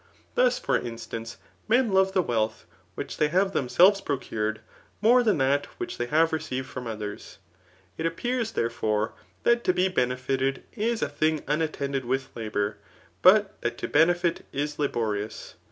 [0.33, 2.65] Thus, for in stance, men love the wealth
[2.95, 4.59] which they have tfaonselves procured,
[5.03, 7.37] niore than that which they have received from <^ers.
[7.99, 12.77] It appears, therefore, that to be benefited is a thing unattended with labour;
[13.21, 15.53] but that to benefit is la borious.